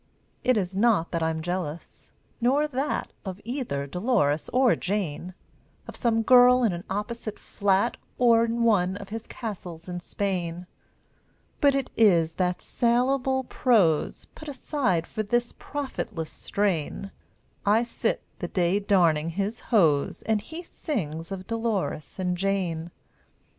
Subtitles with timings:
[0.43, 2.11] It is not that I'm jealous,
[2.41, 5.35] nor that, Of either Dolores or Jane,
[5.87, 10.65] Of some girl in an opposite flat, Or in one of his castles in Spain,
[11.59, 17.11] But it is that salable prose Put aside for this profitless strain,
[17.63, 22.89] I sit the day darning his hose And he sings of Dolores and Jane.